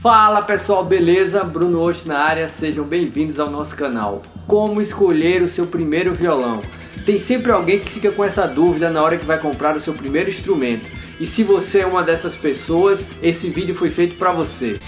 Fala 0.00 0.42
pessoal, 0.42 0.84
beleza? 0.84 1.42
Bruno 1.42 1.80
Osh 1.80 2.04
na 2.04 2.20
área, 2.20 2.48
sejam 2.48 2.84
bem-vindos 2.84 3.40
ao 3.40 3.50
nosso 3.50 3.74
canal. 3.74 4.22
Como 4.46 4.80
escolher 4.80 5.42
o 5.42 5.48
seu 5.48 5.66
primeiro 5.66 6.14
violão? 6.14 6.62
Tem 7.04 7.18
sempre 7.18 7.50
alguém 7.50 7.80
que 7.80 7.90
fica 7.90 8.12
com 8.12 8.22
essa 8.22 8.46
dúvida 8.46 8.90
na 8.90 9.02
hora 9.02 9.18
que 9.18 9.24
vai 9.24 9.40
comprar 9.40 9.76
o 9.76 9.80
seu 9.80 9.92
primeiro 9.92 10.30
instrumento. 10.30 10.86
E 11.18 11.26
se 11.26 11.42
você 11.42 11.80
é 11.80 11.86
uma 11.86 12.04
dessas 12.04 12.36
pessoas, 12.36 13.08
esse 13.20 13.50
vídeo 13.50 13.74
foi 13.74 13.90
feito 13.90 14.14
para 14.16 14.30
você. 14.30 14.78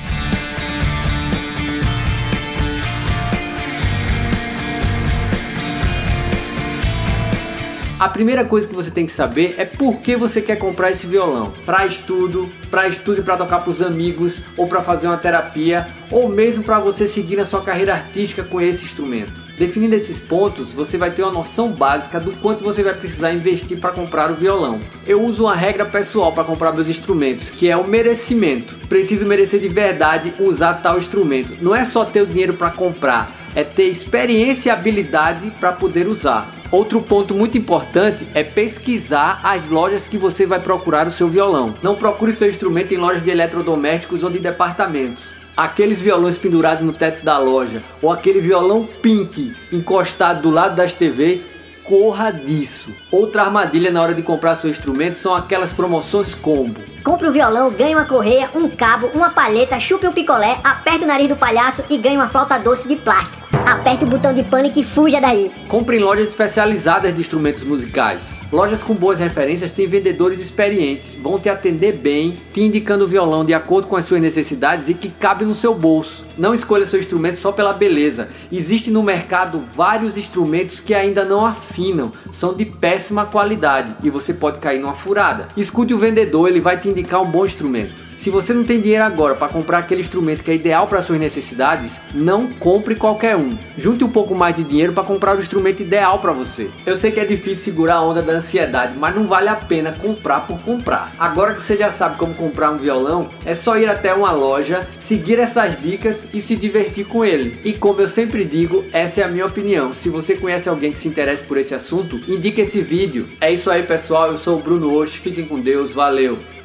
A 8.01 8.08
primeira 8.08 8.46
coisa 8.46 8.67
que 8.67 8.74
você 8.74 8.90
tem 8.90 9.04
que 9.04 9.12
saber 9.12 9.56
é 9.58 9.67
por 9.67 10.00
que 10.00 10.17
você 10.17 10.40
quer 10.40 10.56
comprar 10.56 10.90
esse 10.90 11.06
violão. 11.06 11.53
Para 11.67 11.85
estudo, 11.85 12.49
para 12.71 12.88
estudo 12.88 13.21
e 13.21 13.22
para 13.22 13.37
tocar 13.37 13.58
para 13.58 13.69
os 13.69 13.82
amigos, 13.82 14.42
ou 14.56 14.67
para 14.67 14.80
fazer 14.80 15.06
uma 15.06 15.19
terapia, 15.19 15.87
ou 16.10 16.27
mesmo 16.27 16.64
para 16.64 16.78
você 16.78 17.06
seguir 17.06 17.36
na 17.36 17.45
sua 17.45 17.60
carreira 17.60 17.92
artística 17.92 18.42
com 18.42 18.59
esse 18.59 18.86
instrumento. 18.86 19.42
Definindo 19.54 19.95
esses 19.95 20.18
pontos, 20.18 20.73
você 20.73 20.96
vai 20.96 21.10
ter 21.10 21.23
uma 21.23 21.30
noção 21.30 21.73
básica 21.73 22.18
do 22.18 22.32
quanto 22.36 22.64
você 22.64 22.82
vai 22.82 22.95
precisar 22.95 23.34
investir 23.34 23.78
para 23.78 23.92
comprar 23.92 24.30
o 24.30 24.34
violão. 24.34 24.80
Eu 25.06 25.23
uso 25.23 25.45
uma 25.45 25.54
regra 25.54 25.84
pessoal 25.84 26.32
para 26.32 26.45
comprar 26.45 26.73
meus 26.73 26.88
instrumentos, 26.88 27.51
que 27.51 27.68
é 27.68 27.76
o 27.76 27.87
merecimento. 27.87 28.78
Preciso 28.88 29.26
merecer 29.26 29.60
de 29.60 29.68
verdade 29.68 30.32
usar 30.40 30.73
tal 30.73 30.96
instrumento. 30.96 31.59
Não 31.60 31.76
é 31.76 31.84
só 31.84 32.06
ter 32.06 32.23
o 32.23 32.26
dinheiro 32.26 32.54
para 32.54 32.70
comprar, 32.70 33.30
é 33.54 33.62
ter 33.62 33.88
experiência 33.88 34.70
e 34.70 34.73
habilidade 34.73 35.52
para 35.60 35.73
poder 35.73 36.09
usar. 36.09 36.59
Outro 36.70 37.02
ponto 37.02 37.34
muito 37.34 37.59
importante 37.59 38.29
é 38.33 38.45
pesquisar 38.45 39.41
as 39.42 39.69
lojas 39.69 40.06
que 40.06 40.16
você 40.16 40.47
vai 40.47 40.60
procurar 40.60 41.09
o 41.09 41.10
seu 41.10 41.29
violão. 41.29 41.74
Não 41.83 41.96
procure 41.96 42.33
seu 42.33 42.48
instrumento 42.48 42.95
em 42.95 42.96
lojas 42.96 43.24
de 43.24 43.30
eletrodomésticos 43.30 44.23
ou 44.23 44.30
de 44.30 44.38
departamentos. 44.38 45.24
Aqueles 45.56 46.01
violões 46.01 46.38
pendurados 46.38 46.87
no 46.87 46.93
teto 46.93 47.24
da 47.24 47.37
loja 47.38 47.83
ou 48.01 48.12
aquele 48.12 48.41
violão 48.41 48.88
pink 49.02 49.52
encostado 49.73 50.43
do 50.43 50.51
lado 50.51 50.77
das 50.77 50.95
TVs 50.95 51.51
corra 51.82 52.30
disso. 52.30 52.95
Outra 53.10 53.43
armadilha 53.43 53.90
na 53.90 54.01
hora 54.01 54.15
de 54.15 54.23
comprar 54.23 54.55
seu 54.55 54.71
instrumento 54.71 55.16
são 55.16 55.34
aquelas 55.34 55.73
promoções 55.73 56.37
combo. 56.37 56.80
Compre 57.02 57.27
o 57.27 57.32
violão, 57.32 57.73
ganhe 57.73 57.96
uma 57.96 58.05
correia, 58.05 58.49
um 58.55 58.68
cabo, 58.68 59.09
uma 59.12 59.30
palheta, 59.30 59.80
chupe 59.80 60.07
um 60.07 60.12
picolé, 60.12 60.60
aperte 60.62 61.02
o 61.02 61.09
nariz 61.09 61.29
do 61.29 61.34
palhaço 61.34 61.82
e 61.90 61.99
ganhe 61.99 62.16
uma 62.16 62.29
flauta 62.29 62.57
doce 62.59 62.87
de 62.87 62.95
plástico. 62.95 63.40
Aperte 63.71 64.03
o 64.03 64.09
botão 64.09 64.35
de 64.35 64.43
pânico 64.43 64.81
e 64.81 64.83
fuja 64.83 65.21
daí. 65.21 65.53
Compre 65.69 65.97
em 65.97 66.01
lojas 66.01 66.27
especializadas 66.27 67.15
de 67.15 67.21
instrumentos 67.21 67.63
musicais. 67.63 68.41
Lojas 68.51 68.83
com 68.83 68.95
boas 68.95 69.21
referências 69.21 69.71
têm 69.71 69.87
vendedores 69.87 70.41
experientes, 70.41 71.15
vão 71.15 71.39
te 71.39 71.49
atender 71.49 71.93
bem, 71.93 72.37
te 72.53 72.61
indicando 72.61 73.05
o 73.05 73.07
violão 73.07 73.45
de 73.45 73.55
acordo 73.55 73.87
com 73.87 73.95
as 73.95 74.05
suas 74.05 74.21
necessidades 74.21 74.89
e 74.89 74.95
que 74.95 75.09
cabe 75.09 75.45
no 75.45 75.55
seu 75.55 75.73
bolso. 75.73 76.27
Não 76.37 76.53
escolha 76.53 76.85
seu 76.85 76.99
instrumento 76.99 77.37
só 77.37 77.53
pela 77.53 77.73
beleza. 77.73 78.29
Existe 78.51 78.91
no 78.91 79.05
mercado 79.05 79.62
vários 79.73 80.19
instrumentos 80.19 80.81
que 80.81 80.93
ainda 80.93 81.25
não 81.25 81.47
afinam, 81.47 82.11
são 82.33 82.53
de 82.53 82.65
péssima 82.65 83.25
qualidade 83.25 83.95
e 84.03 84.11
você 84.11 84.34
pode 84.34 84.59
cair 84.59 84.81
numa 84.81 84.95
furada. 84.95 85.47
Escute 85.57 85.95
o 85.95 85.99
vendedor, 85.99 86.49
ele 86.49 86.61
vai 86.61 86.77
te 86.77 86.89
indicar 86.89 87.23
um 87.23 87.31
bom 87.31 87.47
instrumento. 87.47 88.09
Se 88.21 88.29
você 88.29 88.53
não 88.53 88.65
tem 88.65 88.79
dinheiro 88.79 89.03
agora 89.03 89.35
para 89.35 89.49
comprar 89.49 89.79
aquele 89.79 90.03
instrumento 90.03 90.45
que 90.45 90.51
é 90.51 90.55
ideal 90.55 90.87
para 90.87 91.01
suas 91.01 91.19
necessidades, 91.19 91.93
não 92.13 92.53
compre 92.53 92.95
qualquer 92.95 93.35
um. 93.35 93.57
Junte 93.79 94.05
um 94.05 94.11
pouco 94.11 94.35
mais 94.35 94.55
de 94.55 94.62
dinheiro 94.62 94.93
para 94.93 95.05
comprar 95.05 95.39
o 95.39 95.41
instrumento 95.41 95.81
ideal 95.81 96.19
para 96.19 96.31
você. 96.31 96.69
Eu 96.85 96.99
sei 96.99 97.12
que 97.12 97.19
é 97.19 97.25
difícil 97.25 97.65
segurar 97.65 97.95
a 97.95 98.03
onda 98.03 98.21
da 98.21 98.35
ansiedade, 98.35 98.99
mas 98.99 99.15
não 99.15 99.27
vale 99.27 99.49
a 99.49 99.55
pena 99.55 99.93
comprar 99.93 100.47
por 100.47 100.61
comprar. 100.61 101.11
Agora 101.19 101.55
que 101.55 101.62
você 101.62 101.79
já 101.79 101.91
sabe 101.91 102.19
como 102.19 102.35
comprar 102.35 102.73
um 102.73 102.77
violão, 102.77 103.31
é 103.43 103.55
só 103.55 103.79
ir 103.79 103.89
até 103.89 104.12
uma 104.12 104.33
loja, 104.33 104.87
seguir 104.99 105.39
essas 105.39 105.81
dicas 105.81 106.29
e 106.34 106.43
se 106.43 106.57
divertir 106.57 107.07
com 107.07 107.25
ele. 107.25 107.59
E 107.65 107.73
como 107.73 108.03
eu 108.03 108.09
sempre 108.09 108.45
digo, 108.45 108.84
essa 108.93 109.23
é 109.23 109.25
a 109.25 109.29
minha 109.29 109.47
opinião. 109.47 109.95
Se 109.95 110.11
você 110.11 110.37
conhece 110.37 110.69
alguém 110.69 110.93
que 110.93 110.99
se 110.99 111.09
interessa 111.09 111.45
por 111.45 111.57
esse 111.57 111.75
assunto, 111.75 112.21
indique 112.29 112.61
esse 112.61 112.83
vídeo. 112.83 113.27
É 113.41 113.50
isso 113.50 113.71
aí, 113.71 113.83
pessoal. 113.83 114.31
Eu 114.31 114.37
sou 114.37 114.59
o 114.59 114.62
Bruno 114.62 114.94
Osh. 114.94 115.15
Fiquem 115.15 115.47
com 115.47 115.59
Deus. 115.59 115.94
Valeu. 115.94 116.59